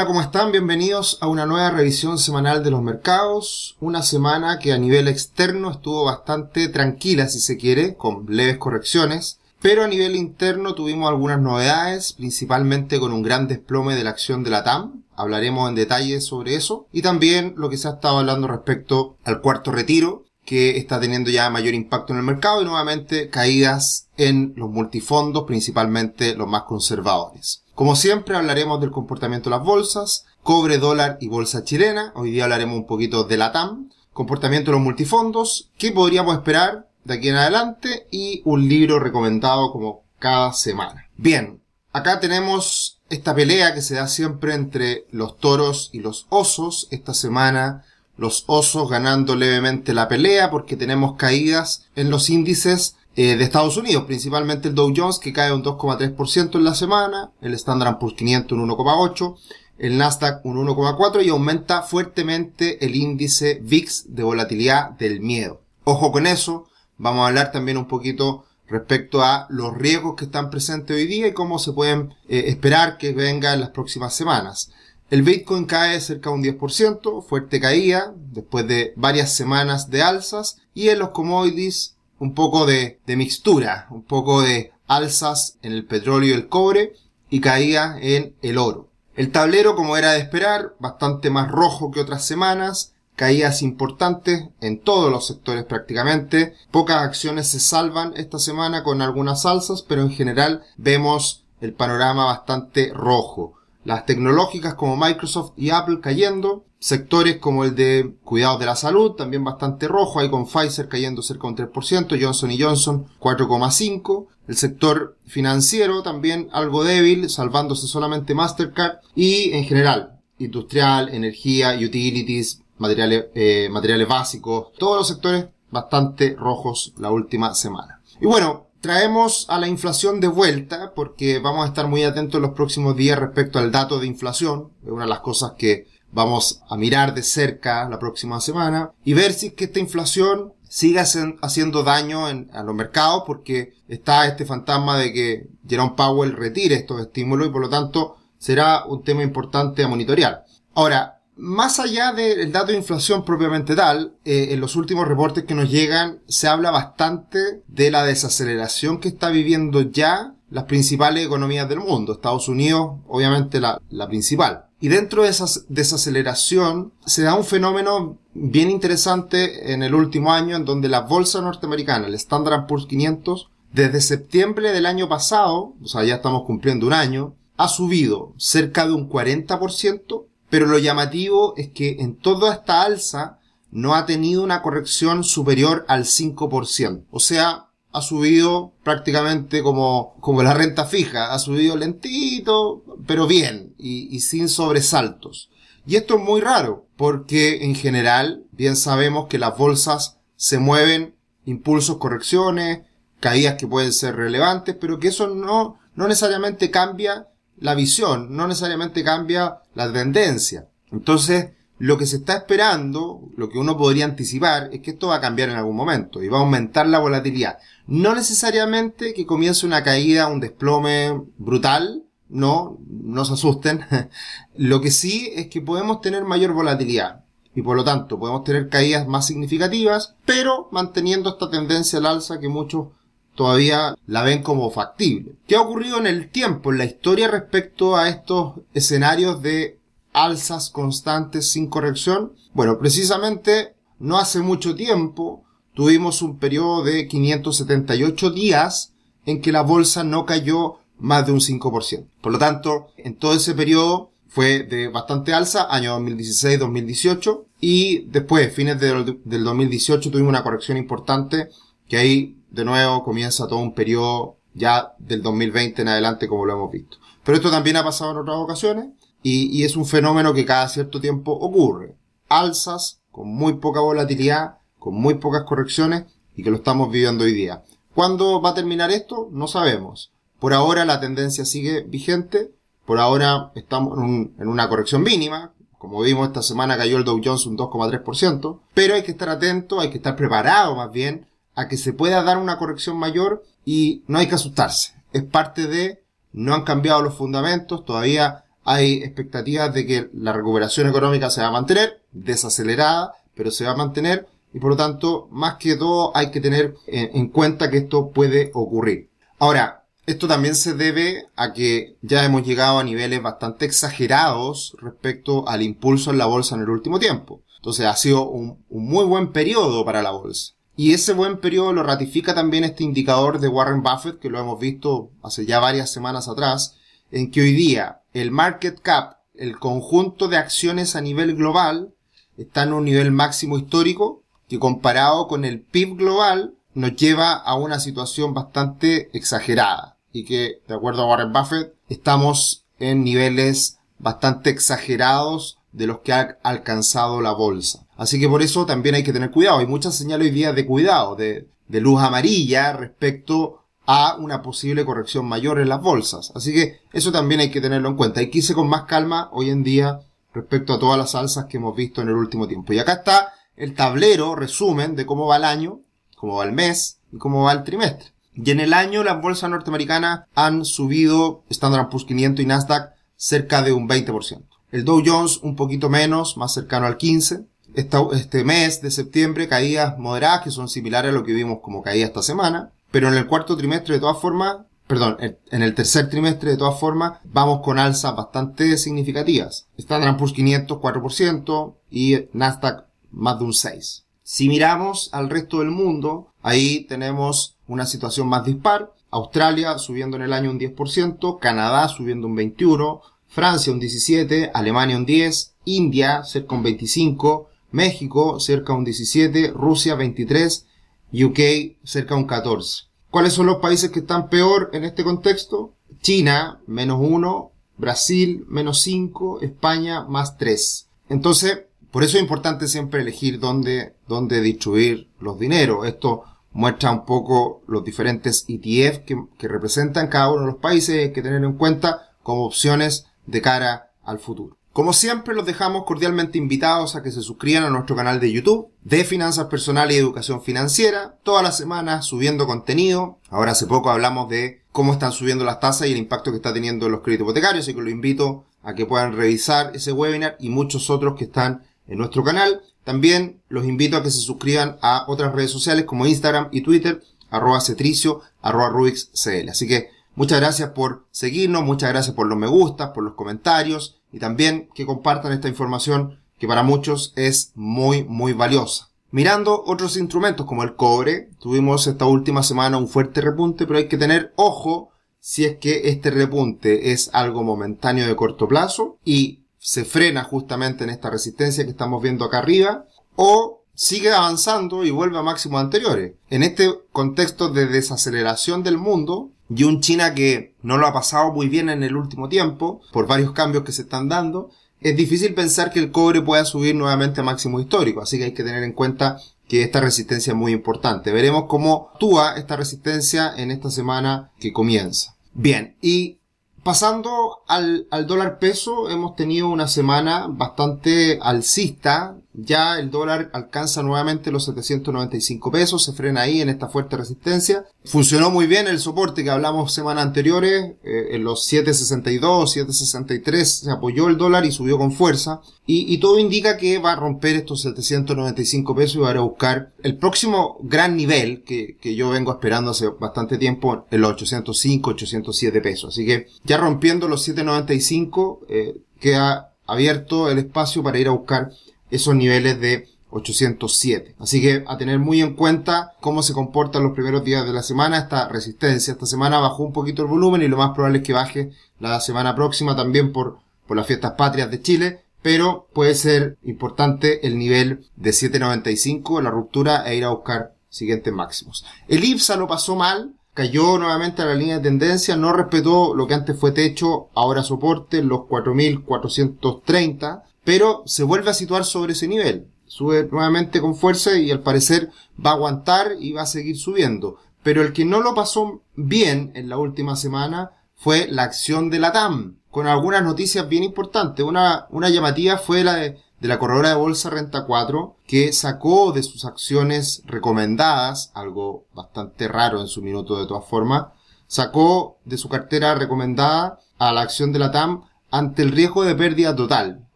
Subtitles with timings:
[0.00, 0.50] Hola, ¿cómo están?
[0.50, 3.76] Bienvenidos a una nueva revisión semanal de los mercados.
[3.80, 9.40] Una semana que a nivel externo estuvo bastante tranquila, si se quiere, con leves correcciones.
[9.60, 14.42] Pero a nivel interno tuvimos algunas novedades, principalmente con un gran desplome de la acción
[14.42, 15.04] de la TAM.
[15.16, 16.86] Hablaremos en detalle sobre eso.
[16.92, 21.28] Y también lo que se ha estado hablando respecto al cuarto retiro, que está teniendo
[21.30, 26.62] ya mayor impacto en el mercado y nuevamente caídas en los multifondos, principalmente los más
[26.62, 27.64] conservadores.
[27.80, 32.12] Como siempre hablaremos del comportamiento de las bolsas, cobre, dólar y bolsa chilena.
[32.14, 36.90] Hoy día hablaremos un poquito de la TAM, comportamiento de los multifondos, qué podríamos esperar
[37.04, 41.08] de aquí en adelante y un libro recomendado como cada semana.
[41.16, 46.86] Bien, acá tenemos esta pelea que se da siempre entre los toros y los osos.
[46.90, 47.86] Esta semana
[48.18, 53.76] los osos ganando levemente la pelea porque tenemos caídas en los índices eh, de Estados
[53.76, 58.14] Unidos, principalmente el Dow Jones que cae un 2,3% en la semana, el Standard Poor's
[58.16, 59.36] 500 un 1,8%,
[59.78, 65.62] el Nasdaq un 1,4% y aumenta fuertemente el índice VIX de volatilidad del miedo.
[65.84, 70.50] Ojo con eso, vamos a hablar también un poquito respecto a los riesgos que están
[70.50, 74.70] presentes hoy día y cómo se pueden eh, esperar que venga en las próximas semanas.
[75.10, 80.58] El Bitcoin cae cerca de un 10%, fuerte caída, después de varias semanas de alzas,
[80.72, 85.84] y en los commodities un poco de, de mixtura, un poco de alzas en el
[85.84, 86.92] petróleo y el cobre,
[87.28, 88.88] y caída en el oro.
[89.16, 94.80] El tablero, como era de esperar, bastante más rojo que otras semanas, caídas importantes en
[94.80, 96.54] todos los sectores prácticamente.
[96.70, 102.26] Pocas acciones se salvan esta semana con algunas alzas, pero en general vemos el panorama
[102.26, 108.66] bastante rojo las tecnológicas como Microsoft y Apple cayendo, sectores como el de cuidados de
[108.66, 113.06] la salud, también bastante rojo, ahí con Pfizer cayendo cerca de un 3%, Johnson Johnson
[113.20, 121.76] 4,5%, el sector financiero también algo débil, salvándose solamente Mastercard, y en general, industrial, energía,
[121.76, 128.00] utilities, materiales, eh, materiales básicos, todos los sectores bastante rojos la última semana.
[128.20, 132.42] Y bueno, traemos a la inflación de vuelta porque vamos a estar muy atentos en
[132.42, 134.72] los próximos días respecto al dato de inflación.
[134.82, 139.14] Es una de las cosas que vamos a mirar de cerca la próxima semana y
[139.14, 144.46] ver si es que esta inflación sigue haciendo daño a los mercados porque está este
[144.46, 149.22] fantasma de que Jerome Powell retire estos estímulos y por lo tanto será un tema
[149.24, 150.44] importante a monitorear.
[150.74, 155.54] Ahora, más allá del dato de inflación propiamente tal, eh, en los últimos reportes que
[155.54, 161.68] nos llegan se habla bastante de la desaceleración que está viviendo ya las principales economías
[161.68, 162.12] del mundo.
[162.12, 164.69] Estados Unidos, obviamente la principal.
[164.80, 170.56] Y dentro de esa desaceleración se da un fenómeno bien interesante en el último año
[170.56, 175.86] en donde la bolsa norteamericana, el Standard Poor's 500, desde septiembre del año pasado, o
[175.86, 181.54] sea, ya estamos cumpliendo un año, ha subido cerca de un 40% pero lo llamativo
[181.56, 183.38] es que en toda esta alza
[183.70, 187.04] no ha tenido una corrección superior al 5%.
[187.10, 191.32] O sea, ha subido prácticamente como, como la renta fija.
[191.32, 195.50] Ha subido lentito, pero bien y, y sin sobresaltos.
[195.86, 201.16] Y esto es muy raro, porque en general, bien sabemos que las bolsas se mueven
[201.44, 202.82] impulsos, correcciones,
[203.18, 208.46] caídas que pueden ser relevantes, pero que eso no, no necesariamente cambia la visión, no
[208.48, 210.68] necesariamente cambia la tendencia.
[210.90, 211.50] Entonces,
[211.80, 215.20] lo que se está esperando, lo que uno podría anticipar, es que esto va a
[215.22, 217.56] cambiar en algún momento y va a aumentar la volatilidad.
[217.86, 223.80] No necesariamente que comience una caída, un desplome brutal, no, no se asusten.
[224.56, 227.24] lo que sí es que podemos tener mayor volatilidad
[227.54, 232.40] y por lo tanto podemos tener caídas más significativas, pero manteniendo esta tendencia al alza
[232.40, 232.88] que muchos
[233.34, 235.32] todavía la ven como factible.
[235.46, 239.79] ¿Qué ha ocurrido en el tiempo, en la historia respecto a estos escenarios de
[240.12, 242.32] alzas constantes sin corrección?
[242.52, 245.44] Bueno, precisamente no hace mucho tiempo
[245.74, 248.92] tuvimos un periodo de 578 días
[249.26, 252.06] en que la bolsa no cayó más de un 5%.
[252.20, 258.54] Por lo tanto, en todo ese periodo fue de bastante alza, año 2016-2018, y después,
[258.54, 261.48] fines del 2018, tuvimos una corrección importante
[261.88, 266.54] que ahí de nuevo comienza todo un periodo ya del 2020 en adelante como lo
[266.54, 266.98] hemos visto.
[267.24, 268.88] Pero esto también ha pasado en otras ocasiones
[269.22, 271.96] y, es un fenómeno que cada cierto tiempo ocurre.
[272.28, 276.04] Alzas con muy poca volatilidad, con muy pocas correcciones
[276.36, 277.64] y que lo estamos viviendo hoy día.
[277.94, 279.28] ¿Cuándo va a terminar esto?
[279.32, 280.12] No sabemos.
[280.38, 282.52] Por ahora la tendencia sigue vigente.
[282.86, 285.52] Por ahora estamos en, en una corrección mínima.
[285.76, 288.60] Como vimos esta semana cayó el Dow Jones un 2,3%.
[288.74, 292.22] Pero hay que estar atento, hay que estar preparado más bien a que se pueda
[292.22, 294.94] dar una corrección mayor y no hay que asustarse.
[295.12, 296.02] Es parte de,
[296.32, 301.48] no han cambiado los fundamentos, todavía hay expectativas de que la recuperación económica se va
[301.48, 306.16] a mantener, desacelerada, pero se va a mantener, y por lo tanto, más que todo,
[306.16, 309.10] hay que tener en cuenta que esto puede ocurrir.
[309.38, 315.48] Ahora, esto también se debe a que ya hemos llegado a niveles bastante exagerados respecto
[315.48, 317.42] al impulso en la bolsa en el último tiempo.
[317.56, 320.54] Entonces ha sido un, muy buen periodo para la bolsa.
[320.76, 324.58] Y ese buen periodo lo ratifica también este indicador de Warren Buffett, que lo hemos
[324.58, 326.76] visto hace ya varias semanas atrás,
[327.10, 331.94] en que hoy día el market cap, el conjunto de acciones a nivel global,
[332.36, 337.54] está en un nivel máximo histórico, que comparado con el PIB global, nos lleva a
[337.54, 339.96] una situación bastante exagerada.
[340.12, 346.12] Y que, de acuerdo a Warren Buffett, estamos en niveles bastante exagerados de los que
[346.12, 347.86] ha alcanzado la bolsa.
[347.96, 349.58] Así que por eso también hay que tener cuidado.
[349.58, 353.60] Hay muchas señales hoy día de cuidado, de, de luz amarilla respecto
[353.92, 356.30] a una posible corrección mayor en las bolsas.
[356.36, 358.20] Así que eso también hay que tenerlo en cuenta.
[358.20, 359.98] Hay que irse con más calma hoy en día
[360.32, 362.72] respecto a todas las alzas que hemos visto en el último tiempo.
[362.72, 365.80] Y acá está el tablero resumen de cómo va el año,
[366.14, 368.12] cómo va el mes y cómo va el trimestre.
[368.32, 373.60] Y en el año las bolsas norteamericanas han subido Standard Poor's 500 y Nasdaq cerca
[373.60, 374.44] de un 20%.
[374.70, 377.40] El Dow Jones un poquito menos, más cercano al 15.
[377.74, 382.06] este mes de septiembre caídas moderadas que son similares a lo que vimos como caída
[382.06, 382.70] esta semana.
[382.90, 386.80] Pero en el cuarto trimestre de todas formas, perdón, en el tercer trimestre de todas
[386.80, 389.66] formas, vamos con alzas bastante significativas.
[389.78, 394.04] Standard Poor's 500 4% y Nasdaq más de un 6%.
[394.22, 398.92] Si miramos al resto del mundo, ahí tenemos una situación más dispar.
[399.10, 404.96] Australia subiendo en el año un 10%, Canadá subiendo un 21%, Francia un 17, Alemania
[404.96, 410.66] un 10, India cerca un 25, México cerca un 17, Rusia 23,
[411.12, 412.84] UK cerca un 14.
[413.10, 415.74] ¿Cuáles son los países que están peor en este contexto?
[416.00, 420.88] China menos 1, Brasil menos 5, España más 3.
[421.08, 425.86] Entonces, por eso es importante siempre elegir dónde, dónde distribuir los dineros.
[425.86, 431.12] Esto muestra un poco los diferentes ETF que, que representan cada uno de los países.
[431.12, 434.56] Que tener en cuenta como opciones de cara al futuro.
[434.72, 438.68] Como siempre, los dejamos cordialmente invitados a que se suscriban a nuestro canal de YouTube
[438.82, 443.18] de Finanzas Personales y Educación Financiera, todas las semanas subiendo contenido.
[443.30, 446.54] Ahora hace poco hablamos de cómo están subiendo las tasas y el impacto que está
[446.54, 450.36] teniendo en los créditos hipotecarios, así que lo invito a que puedan revisar ese webinar
[450.38, 452.62] y muchos otros que están en nuestro canal.
[452.84, 457.02] También los invito a que se suscriban a otras redes sociales como Instagram y Twitter,
[457.28, 459.48] arroba cetricio, arroba rubixcl.
[459.48, 463.99] Así que Muchas gracias por seguirnos, muchas gracias por los me gustas, por los comentarios
[464.12, 468.88] y también que compartan esta información que para muchos es muy, muy valiosa.
[469.12, 473.88] Mirando otros instrumentos como el cobre, tuvimos esta última semana un fuerte repunte, pero hay
[473.88, 479.40] que tener ojo si es que este repunte es algo momentáneo de corto plazo y
[479.58, 482.86] se frena justamente en esta resistencia que estamos viendo acá arriba,
[483.16, 486.14] o sigue avanzando y vuelve a máximos anteriores.
[486.30, 491.32] En este contexto de desaceleración del mundo, y un China que no lo ha pasado
[491.32, 494.50] muy bien en el último tiempo, por varios cambios que se están dando,
[494.80, 498.32] es difícil pensar que el cobre pueda subir nuevamente a máximo histórico, así que hay
[498.32, 501.12] que tener en cuenta que esta resistencia es muy importante.
[501.12, 505.16] Veremos cómo actúa esta resistencia en esta semana que comienza.
[505.34, 506.18] Bien, y
[506.62, 513.82] pasando al, al dólar peso, hemos tenido una semana bastante alcista, ya el dólar alcanza
[513.82, 517.64] nuevamente los 795 pesos, se frena ahí en esta fuerte resistencia.
[517.84, 523.70] Funcionó muy bien el soporte que hablamos semanas anteriores, eh, en los 762, 763 se
[523.70, 525.40] apoyó el dólar y subió con fuerza.
[525.72, 529.96] Y, todo indica que va a romper estos 795 pesos y va a buscar el
[529.96, 535.94] próximo gran nivel que, yo vengo esperando hace bastante tiempo los 805, 807 pesos.
[535.94, 541.52] Así que ya rompiendo los 795 eh, queda abierto el espacio para ir a buscar
[541.90, 544.14] esos niveles de 807.
[544.18, 547.62] Así que a tener muy en cuenta cómo se comportan los primeros días de la
[547.62, 548.92] semana esta resistencia.
[548.92, 552.00] Esta semana bajó un poquito el volumen y lo más probable es que baje la
[552.00, 555.00] semana próxima también por, por las fiestas patrias de Chile.
[555.22, 561.12] Pero puede ser importante el nivel de 795, la ruptura e ir a buscar siguientes
[561.12, 561.66] máximos.
[561.88, 566.06] El IPSA lo pasó mal, cayó nuevamente a la línea de tendencia, no respetó lo
[566.06, 572.08] que antes fue techo, ahora soporte, los 4430 pero se vuelve a situar sobre ese
[572.08, 572.48] nivel.
[572.66, 574.90] Sube nuevamente con fuerza y al parecer
[575.24, 577.18] va a aguantar y va a seguir subiendo.
[577.44, 581.78] Pero el que no lo pasó bien en la última semana fue la acción de
[581.78, 584.26] la TAM, con algunas noticias bien importantes.
[584.26, 588.90] Una, una llamativa fue la de, de la corredora de bolsa Renta 4, que sacó
[588.90, 593.86] de sus acciones recomendadas, algo bastante raro en su minuto de todas formas,
[594.26, 598.94] sacó de su cartera recomendada a la acción de la TAM ante el riesgo de
[598.94, 599.86] pérdida total.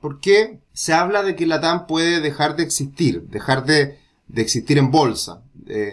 [0.00, 4.78] Porque se habla de que la TAM puede dejar de existir, dejar de, de existir
[4.78, 5.42] en bolsa,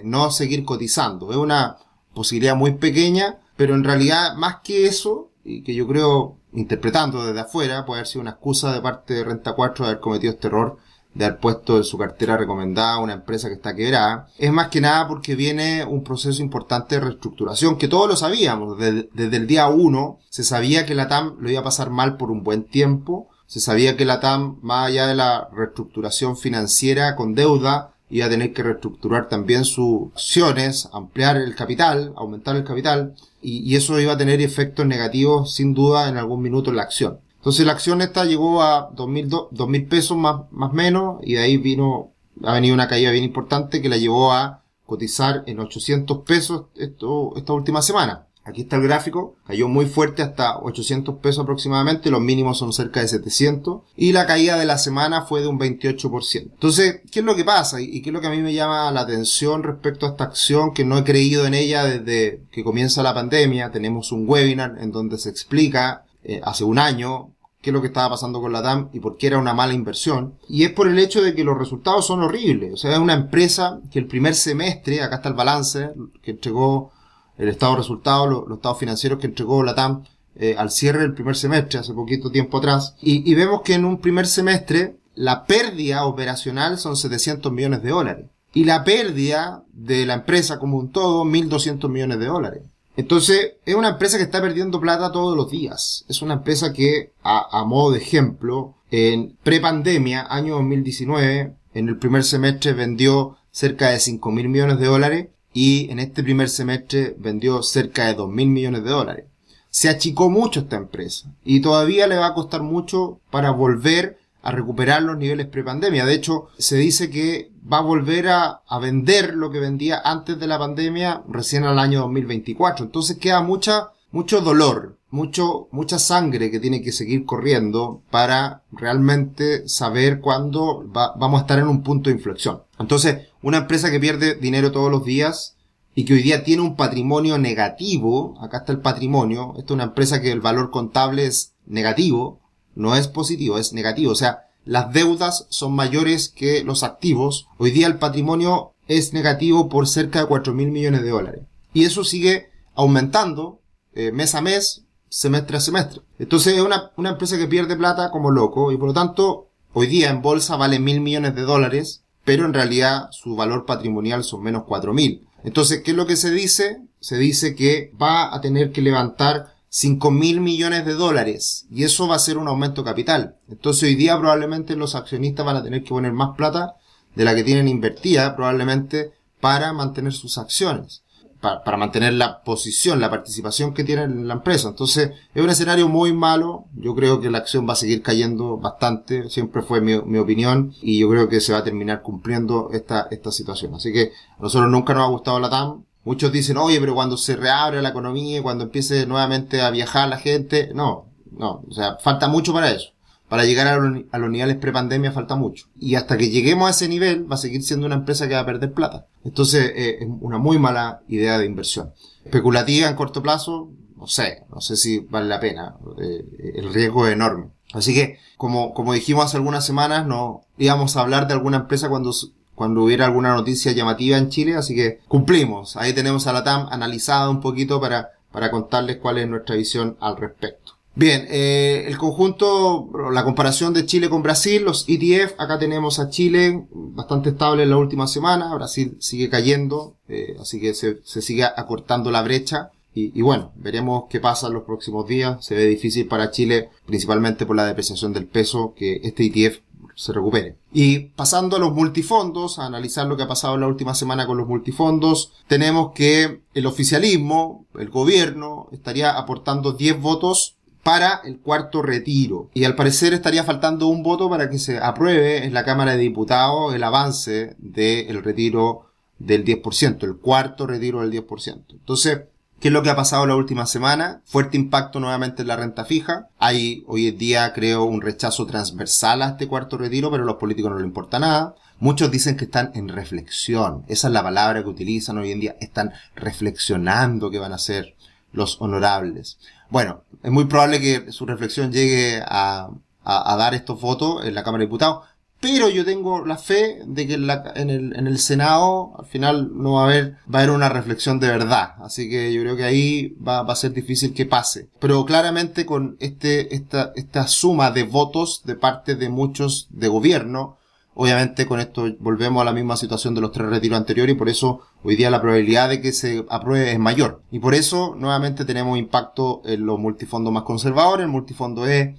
[0.03, 1.31] no seguir cotizando.
[1.31, 1.77] Es una
[2.13, 7.39] posibilidad muy pequeña, pero en realidad más que eso, y que yo creo, interpretando desde
[7.39, 10.47] afuera, puede haber sido una excusa de parte de Renta 4 de haber cometido este
[10.47, 10.77] error
[11.13, 14.81] de haber puesto en su cartera recomendada una empresa que está quebrada, es más que
[14.81, 19.47] nada porque viene un proceso importante de reestructuración, que todos lo sabíamos, desde, desde el
[19.47, 22.63] día 1 se sabía que la TAM lo iba a pasar mal por un buen
[22.63, 28.25] tiempo, se sabía que la TAM, más allá de la reestructuración financiera con deuda, iba
[28.25, 33.99] a tener que reestructurar también sus acciones, ampliar el capital, aumentar el capital, y, eso
[33.99, 37.19] iba a tener efectos negativos sin duda en algún minuto en la acción.
[37.41, 41.57] Entonces la acción esta llegó a dos mil pesos más, más menos, y de ahí
[41.57, 42.11] vino,
[42.43, 47.33] ha venido una caída bien importante que la llevó a cotizar en 800 pesos esto,
[47.35, 48.27] esta última semana.
[48.43, 52.99] Aquí está el gráfico, cayó muy fuerte hasta 800 pesos aproximadamente, los mínimos son cerca
[52.99, 56.51] de 700 y la caída de la semana fue de un 28%.
[56.51, 57.81] Entonces, ¿qué es lo que pasa?
[57.81, 60.73] Y qué es lo que a mí me llama la atención respecto a esta acción
[60.73, 63.71] que no he creído en ella desde que comienza la pandemia.
[63.71, 67.87] Tenemos un webinar en donde se explica eh, hace un año qué es lo que
[67.87, 70.35] estaba pasando con la TAM y por qué era una mala inversión.
[70.49, 72.73] Y es por el hecho de que los resultados son horribles.
[72.73, 75.91] O sea, es una empresa que el primer semestre, acá está el balance,
[76.23, 76.91] que entregó
[77.37, 80.03] el estado de resultados, los, estados financieros que entregó la TAM
[80.35, 83.99] eh, al cierre del primer semestre, hace poquito tiempo atrás, y, vemos que en un
[83.99, 88.25] primer semestre la pérdida operacional son 700 millones de dólares.
[88.53, 92.63] Y la pérdida de la empresa como un todo, 1.200 millones de dólares.
[92.97, 96.05] Entonces, es una empresa que está perdiendo plata todos los días.
[96.09, 102.23] Es una empresa que, a, modo de ejemplo, en prepandemia, año 2019, en el primer
[102.23, 108.07] semestre vendió cerca de 5.000 millones de dólares y en este primer semestre vendió cerca
[108.07, 109.25] de 2 mil millones de dólares.
[109.69, 114.51] Se achicó mucho esta empresa y todavía le va a costar mucho para volver a
[114.51, 116.05] recuperar los niveles prepandemia.
[116.05, 120.39] De hecho, se dice que va a volver a, a, vender lo que vendía antes
[120.39, 122.85] de la pandemia recién al año 2024.
[122.85, 129.67] Entonces queda mucha, mucho dolor, mucho, mucha sangre que tiene que seguir corriendo para realmente
[129.67, 132.63] saber cuándo vamos a estar en un punto de inflexión.
[132.79, 135.57] Entonces, una empresa que pierde dinero todos los días
[135.93, 139.83] y que hoy día tiene un patrimonio negativo, acá está el patrimonio, esta es una
[139.83, 142.39] empresa que el valor contable es negativo,
[142.75, 147.71] no es positivo, es negativo, o sea, las deudas son mayores que los activos, hoy
[147.71, 151.41] día el patrimonio es negativo por cerca de 4 mil millones de dólares.
[151.73, 153.61] Y eso sigue aumentando
[153.93, 156.01] eh, mes a mes, semestre a semestre.
[156.19, 159.87] Entonces es una, una empresa que pierde plata como loco y por lo tanto hoy
[159.87, 164.43] día en bolsa vale mil millones de dólares, pero en realidad su valor patrimonial son
[164.43, 165.27] menos cuatro mil.
[165.43, 166.81] Entonces, ¿qué es lo que se dice?
[166.99, 172.05] Se dice que va a tener que levantar cinco mil millones de dólares y eso
[172.05, 173.37] va a ser un aumento capital.
[173.49, 176.75] Entonces hoy día probablemente los accionistas van a tener que poner más plata
[177.15, 181.03] de la que tienen invertida probablemente para mantener sus acciones
[181.41, 184.69] para, mantener la posición, la participación que tienen en la empresa.
[184.69, 186.65] Entonces, es un escenario muy malo.
[186.75, 189.27] Yo creo que la acción va a seguir cayendo bastante.
[189.29, 190.73] Siempre fue mi, mi opinión.
[190.81, 193.73] Y yo creo que se va a terminar cumpliendo esta, esta situación.
[193.73, 195.83] Así que a nosotros nunca nos ha gustado la TAM.
[196.03, 200.17] Muchos dicen, oye, pero cuando se reabre la economía, cuando empiece nuevamente a viajar la
[200.17, 202.91] gente, no, no, o sea, falta mucho para eso
[203.31, 205.67] para llegar a, los niveles prepandemia falta mucho.
[205.79, 208.41] Y hasta que lleguemos a ese nivel va a seguir siendo una empresa que va
[208.41, 209.07] a perder plata.
[209.23, 211.93] Entonces eh, es una muy mala idea de inversión.
[212.25, 215.77] Especulativa en corto plazo, no sé, no sé si vale la pena.
[215.97, 217.51] Eh, el riesgo es enorme.
[217.71, 221.87] Así que, como, como dijimos hace algunas semanas, no íbamos a hablar de alguna empresa
[221.87, 222.11] cuando,
[222.55, 225.77] cuando hubiera alguna noticia llamativa en Chile, así que cumplimos.
[225.77, 229.97] Ahí tenemos a la TAM analizada un poquito para, para contarles cuál es nuestra visión
[229.99, 230.73] al respecto.
[230.93, 236.09] Bien, eh, el conjunto, la comparación de Chile con Brasil, los ETF, acá tenemos a
[236.09, 241.21] Chile bastante estable en la última semana, Brasil sigue cayendo, eh, así que se, se,
[241.21, 242.71] sigue acortando la brecha.
[242.93, 245.45] Y, y, bueno, veremos qué pasa en los próximos días.
[245.45, 249.59] Se ve difícil para Chile, principalmente por la depreciación del peso, que este ETF
[250.01, 250.57] se recupere.
[250.73, 254.25] Y pasando a los multifondos, a analizar lo que ha pasado en la última semana
[254.25, 261.37] con los multifondos, tenemos que el oficialismo, el gobierno, estaría aportando 10 votos para el
[261.37, 262.49] cuarto retiro.
[262.55, 265.99] Y al parecer estaría faltando un voto para que se apruebe en la Cámara de
[265.99, 268.87] Diputados el avance del retiro
[269.19, 271.63] del 10%, el cuarto retiro del 10%.
[271.69, 272.21] Entonces,
[272.61, 274.21] ¿qué es lo que ha pasado la última semana?
[274.23, 276.27] Fuerte impacto nuevamente en la renta fija.
[276.37, 280.35] Hay hoy en día, creo, un rechazo transversal a este cuarto retiro, pero a los
[280.35, 281.55] políticos no les importa nada.
[281.79, 283.83] Muchos dicen que están en reflexión.
[283.87, 285.55] Esa es la palabra que utilizan hoy en día.
[285.59, 287.95] Están reflexionando qué van a hacer
[288.31, 289.39] los honorables.
[289.71, 292.69] Bueno, es muy probable que su reflexión llegue a,
[293.03, 295.07] a, dar estos votos en la Cámara de Diputados,
[295.41, 299.73] pero yo tengo la fe de que en, el, en el Senado al final no
[299.73, 301.73] va a haber, va a haber una reflexión de verdad.
[301.79, 304.69] Así que yo creo que ahí va, va a ser difícil que pase.
[304.79, 310.59] Pero claramente con este, esta, esta suma de votos de parte de muchos de gobierno,
[310.93, 314.27] Obviamente con esto volvemos a la misma situación de los tres retiros anteriores y por
[314.27, 317.21] eso hoy día la probabilidad de que se apruebe es mayor.
[317.31, 321.05] Y por eso nuevamente tenemos impacto en los multifondos más conservadores.
[321.05, 321.95] El multifondo E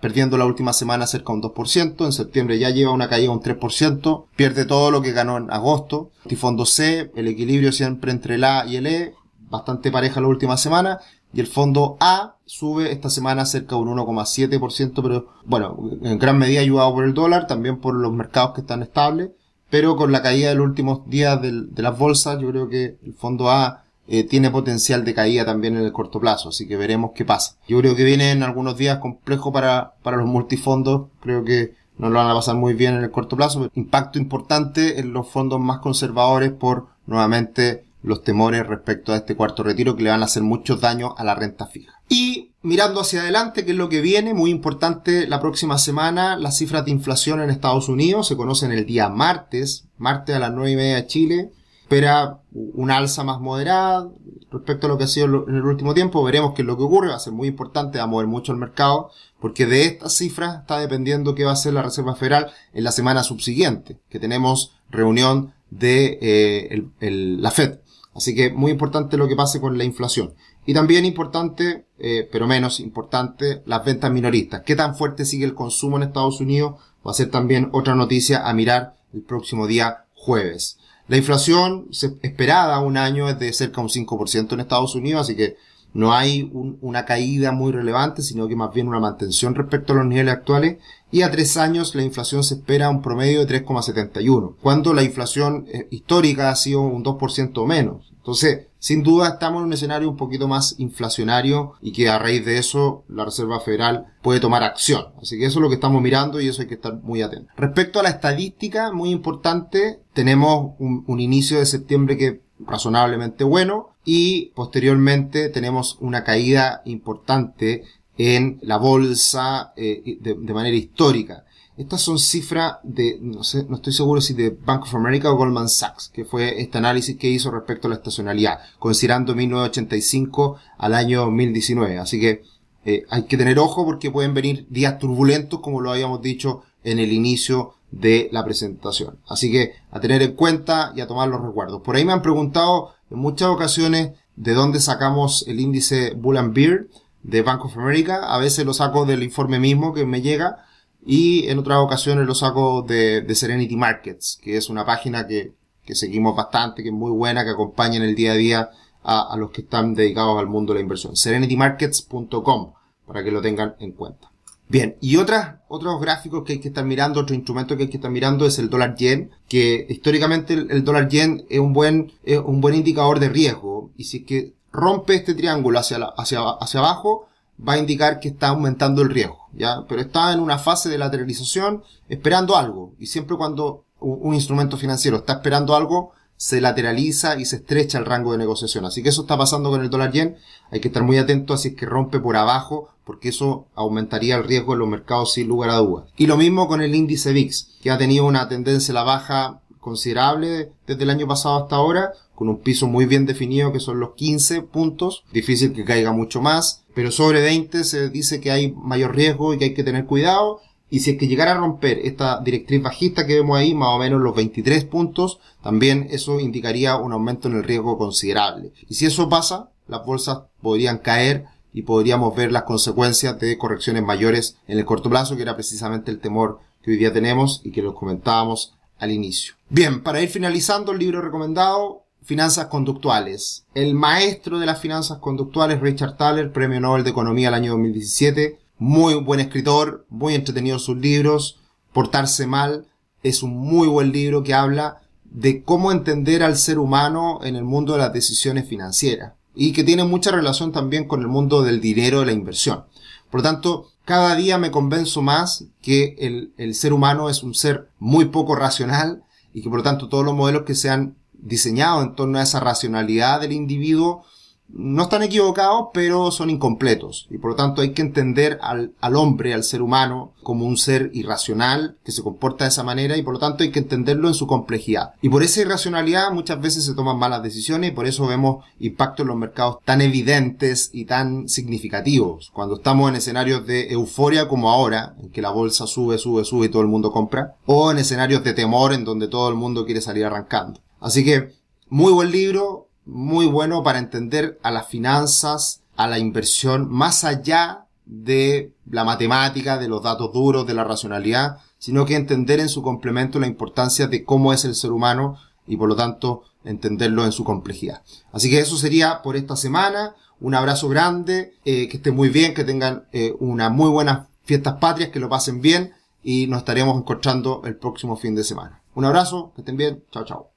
[0.00, 3.36] perdiendo la última semana cerca de un 2%, en septiembre ya lleva una caída de
[3.36, 6.10] un 3%, pierde todo lo que ganó en agosto.
[6.24, 9.14] Multifondo C, el equilibrio siempre entre el A y el E,
[9.48, 11.00] bastante pareja la última semana,
[11.32, 16.38] y el fondo A sube esta semana cerca de un 1,7%, pero bueno, en gran
[16.38, 19.30] medida ayudado por el dólar, también por los mercados que están estables,
[19.70, 23.14] pero con la caída de los últimos días de, las bolsas, yo creo que el
[23.14, 27.12] fondo A eh, tiene potencial de caída también en el corto plazo, así que veremos
[27.14, 27.56] qué pasa.
[27.66, 32.18] Yo creo que vienen algunos días complejos para, para los multifondos, creo que no lo
[32.18, 35.78] van a pasar muy bien en el corto plazo, impacto importante en los fondos más
[35.78, 40.42] conservadores por nuevamente los temores respecto a este cuarto retiro que le van a hacer
[40.42, 42.00] muchos daños a la renta fija.
[42.08, 44.34] Y mirando hacia adelante, ¿qué es lo que viene?
[44.34, 48.84] Muy importante la próxima semana, las cifras de inflación en Estados Unidos se conocen el
[48.84, 51.50] día martes, martes a las nueve y media de Chile.
[51.84, 54.08] Espera una alza más moderada
[54.50, 56.24] respecto a lo que ha sido en el último tiempo.
[56.24, 57.08] Veremos qué es lo que ocurre.
[57.08, 60.60] Va a ser muy importante, va a mover mucho el mercado, porque de estas cifras
[60.60, 64.72] está dependiendo qué va a hacer la Reserva Federal en la semana subsiguiente, que tenemos
[64.88, 67.80] reunión de eh, la Fed.
[68.14, 70.32] Así que muy importante lo que pase con la inflación.
[70.64, 74.62] Y también importante, eh, pero menos importante, las ventas minoristas.
[74.62, 76.76] ¿Qué tan fuerte sigue el consumo en Estados Unidos?
[77.06, 80.78] Va a ser también otra noticia a mirar el próximo día jueves.
[81.06, 81.88] La inflación
[82.22, 85.56] esperada un año es de cerca un 5% en Estados Unidos, así que
[85.92, 90.06] no hay una caída muy relevante, sino que más bien una mantención respecto a los
[90.06, 90.78] niveles actuales.
[91.12, 95.66] Y a tres años la inflación se espera un promedio de 3,71, cuando la inflación
[95.68, 98.13] eh, histórica ha sido un 2% o menos.
[98.24, 102.42] Entonces, sin duda estamos en un escenario un poquito más inflacionario y que a raíz
[102.46, 105.08] de eso la Reserva Federal puede tomar acción.
[105.20, 107.52] Así que eso es lo que estamos mirando y eso hay que estar muy atento.
[107.58, 113.90] Respecto a la estadística, muy importante, tenemos un, un inicio de septiembre que razonablemente bueno
[114.06, 117.84] y posteriormente tenemos una caída importante
[118.16, 121.44] en la bolsa eh, de, manera histórica.
[121.76, 125.36] Estas son cifras de, no sé, no estoy seguro si de Bank of America o
[125.36, 130.94] Goldman Sachs, que fue este análisis que hizo respecto a la estacionalidad, considerando 1985 al
[130.94, 131.98] año 2019.
[131.98, 132.42] Así que
[132.84, 137.00] eh, hay que tener ojo porque pueden venir días turbulentos, como lo habíamos dicho en
[137.00, 139.18] el inicio de la presentación.
[139.28, 141.82] Así que a tener en cuenta y a tomar los recuerdos.
[141.82, 146.54] Por ahí me han preguntado en muchas ocasiones de dónde sacamos el índice Bull and
[146.54, 146.88] Beer
[147.24, 148.32] de Bank of America.
[148.32, 150.66] A veces lo saco del informe mismo que me llega
[151.04, 155.94] y en otras ocasiones lo saco de, Serenity Markets, que es una página que, que,
[155.94, 158.70] seguimos bastante, que es muy buena, que acompaña en el día a día
[159.02, 161.16] a, a los que están dedicados al mundo de la inversión.
[161.16, 162.72] serenitymarkets.com
[163.06, 164.30] para que lo tengan en cuenta.
[164.66, 167.98] Bien, y otras, otros gráficos que hay que estar mirando, otro instrumento que hay que
[167.98, 172.38] estar mirando es el dólar yen, que históricamente el, dólar yen es un buen, es
[172.38, 176.80] un buen indicador de riesgo, y si es que rompe este triángulo hacia, hacia, hacia
[176.80, 179.84] abajo, va a indicar que está aumentando el riesgo, ¿ya?
[179.88, 185.18] Pero está en una fase de lateralización esperando algo, y siempre cuando un instrumento financiero
[185.18, 188.84] está esperando algo, se lateraliza y se estrecha el rango de negociación.
[188.84, 190.36] Así que eso está pasando con el dólar yen.
[190.70, 194.44] Hay que estar muy atento así es que rompe por abajo, porque eso aumentaría el
[194.44, 196.06] riesgo en los mercados sin lugar a dudas.
[196.16, 199.60] Y lo mismo con el índice VIX, que ha tenido una tendencia a la baja
[199.80, 204.00] considerable desde el año pasado hasta ahora, con un piso muy bien definido que son
[204.00, 205.24] los 15 puntos.
[205.32, 209.58] Difícil que caiga mucho más, pero sobre 20 se dice que hay mayor riesgo y
[209.58, 210.60] que hay que tener cuidado.
[210.90, 213.98] Y si es que llegara a romper esta directriz bajista que vemos ahí, más o
[213.98, 218.72] menos los 23 puntos, también eso indicaría un aumento en el riesgo considerable.
[218.88, 224.04] Y si eso pasa, las bolsas podrían caer y podríamos ver las consecuencias de correcciones
[224.04, 227.72] mayores en el corto plazo, que era precisamente el temor que hoy día tenemos y
[227.72, 229.54] que lo comentábamos al inicio.
[229.68, 233.66] Bien, para ir finalizando el libro recomendado, Finanzas Conductuales.
[233.74, 238.58] El maestro de las finanzas conductuales, Richard Thaler, Premio Nobel de Economía el año 2017,
[238.78, 241.60] muy buen escritor, muy entretenido sus libros,
[241.92, 242.86] Portarse mal
[243.22, 247.64] es un muy buen libro que habla de cómo entender al ser humano en el
[247.64, 251.80] mundo de las decisiones financieras y que tiene mucha relación también con el mundo del
[251.80, 252.84] dinero de la inversión.
[253.30, 257.54] Por lo tanto, cada día me convenzo más que el, el ser humano es un
[257.54, 261.16] ser muy poco racional y que por lo tanto todos los modelos que se han
[261.38, 264.24] diseñado en torno a esa racionalidad del individuo
[264.68, 267.28] no están equivocados, pero son incompletos.
[267.30, 270.76] Y por lo tanto hay que entender al, al, hombre, al ser humano, como un
[270.76, 274.28] ser irracional que se comporta de esa manera y por lo tanto hay que entenderlo
[274.28, 275.12] en su complejidad.
[275.22, 279.24] Y por esa irracionalidad muchas veces se toman malas decisiones y por eso vemos impactos
[279.24, 282.50] en los mercados tan evidentes y tan significativos.
[282.52, 286.66] Cuando estamos en escenarios de euforia como ahora, en que la bolsa sube, sube, sube
[286.66, 289.84] y todo el mundo compra, o en escenarios de temor en donde todo el mundo
[289.84, 290.80] quiere salir arrancando.
[291.04, 291.52] Así que,
[291.90, 297.84] muy buen libro, muy bueno para entender a las finanzas, a la inversión, más allá
[298.06, 302.80] de la matemática, de los datos duros, de la racionalidad, sino que entender en su
[302.80, 305.36] complemento la importancia de cómo es el ser humano
[305.66, 308.00] y por lo tanto entenderlo en su complejidad.
[308.32, 310.14] Así que eso sería por esta semana.
[310.40, 314.76] Un abrazo grande, eh, que estén muy bien, que tengan eh, una muy buenas fiestas
[314.80, 318.80] patrias, que lo pasen bien y nos estaremos encontrando el próximo fin de semana.
[318.94, 320.48] Un abrazo, que estén bien, chao chao.